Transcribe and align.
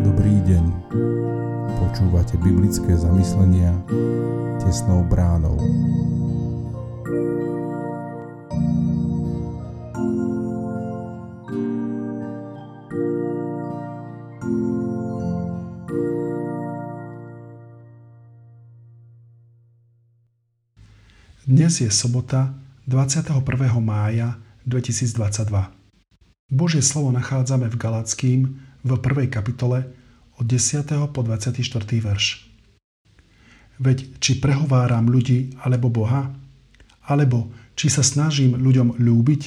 Dobrý 0.00 0.36
deň. 0.48 0.64
Počúvate 1.76 2.40
biblické 2.40 2.96
zamyslenia 2.96 3.76
tesnou 4.64 5.04
bránou. 5.04 5.60
Dnes 21.44 21.84
je 21.84 21.92
sobota 21.92 22.61
21. 22.82 23.46
mája 23.78 24.42
2022. 24.66 25.70
Božie 26.50 26.82
slovo 26.82 27.14
nachádzame 27.14 27.70
v 27.70 27.78
Galackým 27.78 28.58
v 28.82 28.90
1. 28.98 29.30
kapitole 29.30 29.86
od 30.34 30.50
10. 30.50 30.90
po 31.14 31.22
24. 31.22 31.62
verš. 32.02 32.42
Veď 33.78 34.18
či 34.18 34.42
prehováram 34.42 35.06
ľudí 35.06 35.54
alebo 35.62 35.94
Boha, 35.94 36.34
alebo 37.06 37.54
či 37.78 37.86
sa 37.86 38.02
snažím 38.02 38.58
ľuďom 38.58 38.98
ľúbiť, 38.98 39.42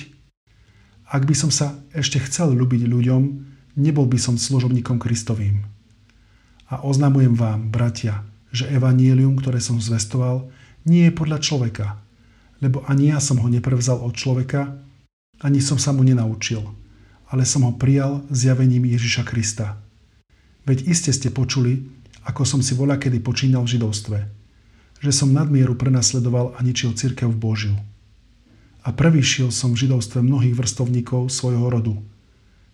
ak 1.11 1.27
by 1.27 1.35
som 1.35 1.51
sa 1.51 1.75
ešte 1.91 2.23
chcel 2.23 2.55
ľúbiť 2.55 2.87
ľuďom, 2.87 3.21
nebol 3.75 4.07
by 4.07 4.15
som 4.15 4.39
služobníkom 4.39 4.95
Kristovým. 4.95 5.67
A 6.71 6.87
oznamujem 6.87 7.35
vám, 7.35 7.67
bratia, 7.67 8.23
že 8.55 8.71
evanílium, 8.71 9.35
ktoré 9.35 9.59
som 9.59 9.75
zvestoval, 9.83 10.47
nie 10.87 11.11
je 11.11 11.13
podľa 11.19 11.43
človeka, 11.43 11.99
lebo 12.65 12.81
ani 12.89 13.13
ja 13.13 13.21
som 13.21 13.37
ho 13.37 13.45
neprevzal 13.45 14.01
od 14.01 14.17
človeka, 14.17 14.81
ani 15.45 15.61
som 15.61 15.77
sa 15.77 15.93
mu 15.93 16.01
nenaučil, 16.01 16.65
ale 17.29 17.45
som 17.45 17.61
ho 17.61 17.77
prijal 17.77 18.25
zjavením 18.33 18.89
Ježiša 18.89 19.21
Krista. 19.21 19.77
Veď 20.65 20.89
iste 20.89 21.13
ste 21.13 21.29
počuli, 21.29 21.85
ako 22.25 22.41
som 22.41 22.65
si 22.65 22.73
voľa 22.73 22.97
kedy 22.97 23.21
počínal 23.21 23.69
v 23.69 23.77
židovstve, 23.77 24.17
že 24.97 25.11
som 25.13 25.29
nadmieru 25.29 25.77
prenasledoval 25.77 26.57
a 26.57 26.59
ničil 26.65 26.97
církev 26.97 27.29
Božiu. 27.29 27.77
A 28.81 28.89
prevýšil 28.89 29.53
som 29.53 29.77
v 29.77 29.85
židovstve 29.85 30.25
mnohých 30.25 30.57
vrstovníkov 30.57 31.29
svojho 31.29 31.69
rodu, 31.69 32.01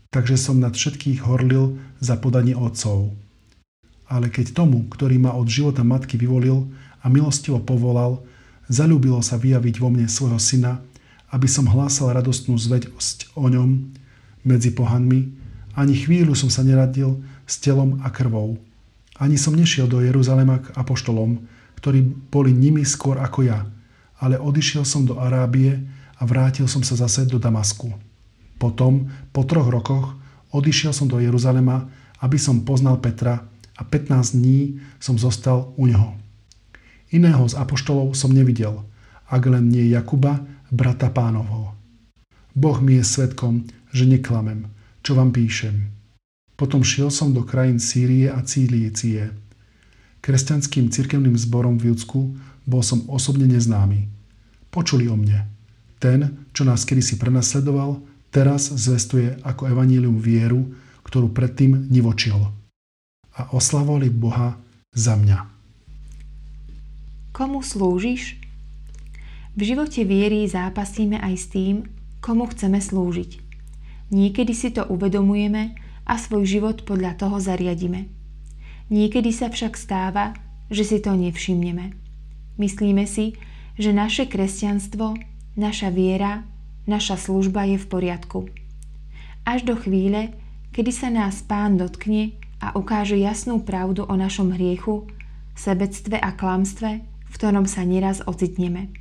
takže 0.07 0.39
som 0.39 0.55
nad 0.63 0.71
všetkých 0.71 1.27
horlil 1.27 1.83
za 1.99 2.15
podanie 2.15 2.55
otcov. 2.55 3.11
Ale 4.07 4.31
keď 4.31 4.55
tomu, 4.55 4.87
ktorý 4.87 5.19
ma 5.19 5.35
od 5.35 5.51
života 5.51 5.83
matky 5.83 6.15
vyvolil 6.15 6.71
a 7.03 7.11
milostivo 7.11 7.59
povolal, 7.59 8.23
zalúbilo 8.71 9.19
sa 9.19 9.35
vyjaviť 9.35 9.75
vo 9.83 9.91
mne 9.91 10.07
svojho 10.07 10.39
syna, 10.39 10.79
aby 11.31 11.47
som 11.47 11.67
hlásal 11.67 12.15
radostnú 12.15 12.55
zvedosť 12.55 13.35
o 13.35 13.51
ňom 13.51 13.91
medzi 14.47 14.71
pohanmi, 14.71 15.31
ani 15.75 15.95
chvíľu 15.95 16.35
som 16.35 16.51
sa 16.51 16.63
neradil 16.63 17.19
s 17.47 17.59
telom 17.59 17.99
a 18.03 18.11
krvou. 18.11 18.59
Ani 19.19 19.35
som 19.35 19.55
nešiel 19.55 19.87
do 19.87 19.99
Jeruzalema 19.99 20.63
k 20.63 20.71
apoštolom, 20.75 21.39
ktorí 21.79 22.03
boli 22.31 22.51
nimi 22.51 22.83
skôr 22.83 23.19
ako 23.19 23.47
ja, 23.47 23.67
ale 24.19 24.39
odišiel 24.39 24.83
som 24.83 25.07
do 25.07 25.19
Arábie 25.19 25.79
a 26.19 26.23
vrátil 26.27 26.67
som 26.67 26.83
sa 26.83 26.99
zase 26.99 27.27
do 27.27 27.39
Damasku. 27.39 27.91
Potom, 28.59 29.09
po 29.33 29.41
troch 29.47 29.71
rokoch, 29.71 30.13
odišiel 30.53 30.93
som 30.93 31.09
do 31.09 31.17
Jeruzalema, 31.17 31.89
aby 32.21 32.37
som 32.37 32.61
poznal 32.61 33.01
Petra 33.01 33.41
a 33.73 33.81
15 33.81 34.37
dní 34.37 34.77
som 35.01 35.17
zostal 35.17 35.73
u 35.73 35.89
neho. 35.89 36.20
Iného 37.11 37.43
z 37.43 37.59
apoštolov 37.59 38.15
som 38.15 38.31
nevidel, 38.31 38.87
ak 39.27 39.43
len 39.43 39.67
nie 39.67 39.91
Jakuba, 39.91 40.47
brata 40.71 41.11
pánovho. 41.11 41.75
Boh 42.55 42.79
mi 42.79 42.95
je 42.99 43.03
svetkom, 43.03 43.67
že 43.91 44.07
neklamem, 44.07 44.71
čo 45.03 45.19
vám 45.19 45.35
píšem. 45.35 45.91
Potom 46.55 46.87
šiel 46.87 47.11
som 47.11 47.35
do 47.35 47.43
krajín 47.43 47.83
Sýrie 47.83 48.31
a 48.31 48.39
Cílície. 48.43 49.35
Kresťanským 50.23 50.87
cirkevným 50.87 51.35
zborom 51.35 51.75
v 51.75 51.91
Judsku 51.91 52.37
bol 52.63 52.83
som 52.85 53.03
osobne 53.11 53.43
neznámy. 53.49 54.07
Počuli 54.71 55.11
o 55.11 55.19
mne. 55.19 55.51
Ten, 55.99 56.47
čo 56.55 56.63
nás 56.63 56.87
kedysi 56.87 57.19
prenasledoval, 57.19 57.99
teraz 58.31 58.71
zvestuje 58.71 59.35
ako 59.43 59.67
evanílium 59.67 60.15
vieru, 60.21 60.71
ktorú 61.03 61.33
predtým 61.35 61.91
nivočil. 61.91 62.39
A 63.35 63.51
oslavovali 63.51 64.07
Boha 64.07 64.55
za 64.95 65.19
mňa. 65.19 65.60
Komu 67.31 67.63
slúžiš? 67.63 68.35
V 69.55 69.61
živote 69.63 70.03
viery 70.03 70.43
zápasíme 70.51 71.15
aj 71.15 71.35
s 71.39 71.45
tým, 71.47 71.87
komu 72.19 72.43
chceme 72.51 72.83
slúžiť. 72.83 73.39
Niekedy 74.11 74.51
si 74.51 74.75
to 74.75 74.83
uvedomujeme 74.83 75.79
a 76.03 76.13
svoj 76.19 76.43
život 76.43 76.83
podľa 76.83 77.15
toho 77.15 77.39
zariadime. 77.39 78.11
Niekedy 78.91 79.31
sa 79.31 79.47
však 79.47 79.79
stáva, 79.79 80.35
že 80.67 80.83
si 80.83 80.99
to 80.99 81.15
nevšimneme. 81.15 81.95
Myslíme 82.59 83.07
si, 83.07 83.39
že 83.79 83.95
naše 83.95 84.27
kresťanstvo, 84.27 85.15
naša 85.55 85.87
viera, 85.87 86.43
naša 86.83 87.15
služba 87.15 87.63
je 87.63 87.79
v 87.79 87.85
poriadku. 87.87 88.39
Až 89.47 89.63
do 89.63 89.79
chvíle, 89.79 90.35
kedy 90.75 90.91
sa 90.91 91.07
nás 91.07 91.39
pán 91.47 91.79
dotkne 91.79 92.35
a 92.59 92.75
ukáže 92.75 93.15
jasnú 93.15 93.63
pravdu 93.63 94.03
o 94.03 94.19
našom 94.19 94.51
hriechu, 94.51 95.07
sebectve 95.55 96.19
a 96.19 96.35
klamstve, 96.35 97.10
v 97.31 97.39
ktorom 97.39 97.63
sa 97.63 97.87
neraz 97.87 98.19
ocitneme. 98.27 98.91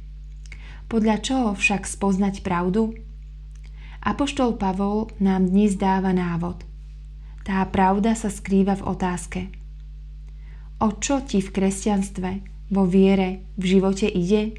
Podľa 0.87 1.17
čoho 1.23 1.51
však 1.59 1.87
spoznať 1.87 2.47
pravdu? 2.47 2.95
Apoštol 4.07 4.55
Pavol 4.55 5.11
nám 5.19 5.51
dnes 5.51 5.75
dáva 5.75 6.15
návod. 6.15 6.63
Tá 7.43 7.67
pravda 7.67 8.15
sa 8.15 8.31
skrýva 8.31 8.79
v 8.79 8.87
otázke. 8.87 9.41
O 10.79 10.95
čo 10.99 11.21
ti 11.27 11.43
v 11.43 11.51
kresťanstve, 11.51 12.31
vo 12.71 12.87
viere, 12.87 13.43
v 13.59 13.79
živote 13.79 14.07
ide? 14.07 14.57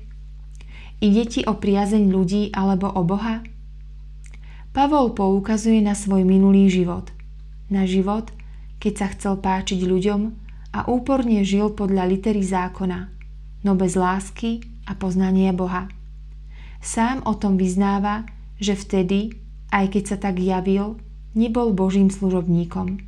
Ide 1.01 1.23
ti 1.25 1.41
o 1.47 1.55
priazeň 1.55 2.11
ľudí 2.11 2.51
alebo 2.53 2.91
o 2.91 3.01
Boha? 3.07 3.41
Pavol 4.75 5.15
poukazuje 5.15 5.79
na 5.83 5.95
svoj 5.95 6.27
minulý 6.27 6.67
život. 6.67 7.09
Na 7.71 7.88
život, 7.88 8.29
keď 8.83 8.93
sa 8.95 9.07
chcel 9.15 9.33
páčiť 9.39 9.83
ľuďom 9.83 10.21
a 10.75 10.79
úporne 10.88 11.41
žil 11.41 11.71
podľa 11.71 12.07
litery 12.07 12.43
zákona– 12.43 12.99
no 13.61 13.77
bez 13.77 13.97
lásky 13.97 14.61
a 14.89 14.97
poznania 14.97 15.53
Boha. 15.53 15.88
Sám 16.81 17.22
o 17.29 17.38
tom 17.38 17.61
vyznáva, 17.61 18.25
že 18.57 18.73
vtedy, 18.73 19.38
aj 19.69 19.94
keď 19.94 20.03
sa 20.05 20.17
tak 20.17 20.41
javil, 20.41 20.97
nebol 21.38 21.71
Božím 21.71 22.09
služobníkom. 22.09 23.01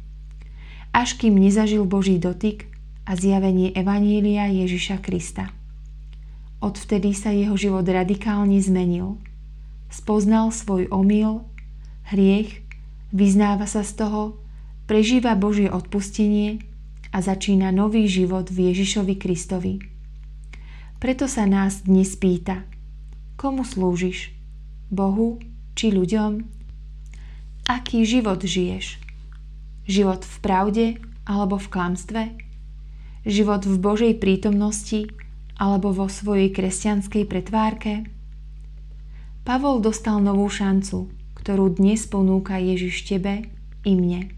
Až 0.94 1.18
kým 1.18 1.36
nezažil 1.42 1.90
Boží 1.90 2.22
dotyk 2.22 2.70
a 3.10 3.18
zjavenie 3.18 3.74
Evanília 3.74 4.46
Ježiša 4.48 5.02
Krista. 5.02 5.50
Odvtedy 6.64 7.12
sa 7.12 7.34
jeho 7.34 7.58
život 7.60 7.84
radikálne 7.84 8.56
zmenil. 8.62 9.20
Spoznal 9.92 10.54
svoj 10.54 10.88
omyl, 10.94 11.44
hriech, 12.14 12.64
vyznáva 13.12 13.68
sa 13.68 13.84
z 13.84 14.00
toho, 14.00 14.40
prežíva 14.88 15.36
Božie 15.36 15.68
odpustenie 15.68 16.64
a 17.12 17.20
začína 17.20 17.70
nový 17.76 18.08
život 18.08 18.48
v 18.48 18.72
Ježišovi 18.72 19.16
Kristovi. 19.20 19.93
Preto 21.04 21.28
sa 21.28 21.44
nás 21.44 21.84
dnes 21.84 22.16
pýta, 22.16 22.64
komu 23.36 23.68
slúžiš? 23.68 24.32
Bohu 24.88 25.36
či 25.76 25.92
ľuďom? 25.92 26.48
Aký 27.68 28.08
život 28.08 28.40
žiješ? 28.40 29.04
Život 29.84 30.24
v 30.24 30.36
pravde 30.40 30.86
alebo 31.28 31.60
v 31.60 31.68
klamstve? 31.68 32.22
Život 33.28 33.68
v 33.68 33.76
Božej 33.84 34.14
prítomnosti 34.16 35.12
alebo 35.60 35.92
vo 35.92 36.08
svojej 36.08 36.56
kresťanskej 36.56 37.28
pretvárke? 37.28 38.08
Pavol 39.44 39.84
dostal 39.84 40.24
novú 40.24 40.48
šancu, 40.48 41.12
ktorú 41.36 41.84
dnes 41.84 42.08
ponúka 42.08 42.56
Ježiš 42.56 43.04
tebe 43.04 43.52
i 43.84 43.92
mne. 43.92 44.32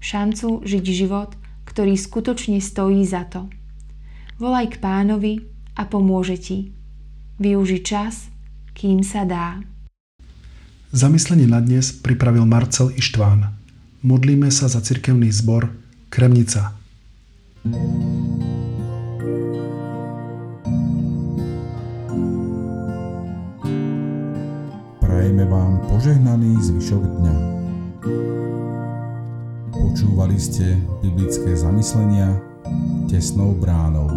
Šancu 0.00 0.64
žiť 0.64 0.84
život, 0.88 1.36
ktorý 1.68 2.00
skutočne 2.00 2.64
stojí 2.64 3.04
za 3.04 3.28
to. 3.28 3.52
Volaj 4.40 4.72
k 4.72 4.76
pánovi 4.80 5.51
a 5.76 5.82
pomôže 5.88 6.36
ti. 6.36 6.72
Využi 7.40 7.80
čas, 7.82 8.28
kým 8.76 9.00
sa 9.02 9.24
dá. 9.24 9.60
Zamyslenie 10.92 11.48
na 11.48 11.64
dnes 11.64 11.88
pripravil 11.88 12.44
Marcel 12.44 12.92
Ištván. 12.92 13.48
Modlíme 14.04 14.52
sa 14.52 14.68
za 14.68 14.84
cirkevný 14.84 15.32
zbor 15.32 15.72
Kremnica. 16.12 16.76
Prajeme 25.00 25.44
vám 25.48 25.80
požehnaný 25.88 26.60
zvyšok 26.60 27.02
dňa. 27.08 27.36
Počúvali 29.72 30.36
ste 30.36 30.76
biblické 31.00 31.56
zamyslenia 31.56 32.36
tesnou 33.08 33.56
bránou. 33.56 34.12